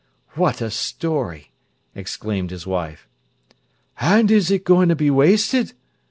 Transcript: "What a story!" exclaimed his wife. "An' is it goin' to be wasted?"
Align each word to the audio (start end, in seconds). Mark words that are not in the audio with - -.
"What 0.31 0.61
a 0.63 0.71
story!" 0.71 1.51
exclaimed 1.93 2.49
his 2.49 2.65
wife. 2.65 3.07
"An' 3.99 4.31
is 4.31 4.49
it 4.49 4.63
goin' 4.65 4.89
to 4.89 4.95
be 4.95 5.11
wasted?" 5.11 5.73